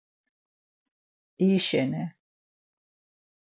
[1.43, 2.03] İri şeni.